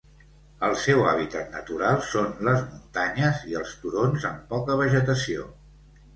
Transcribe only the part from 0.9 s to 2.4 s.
hàbitat natural són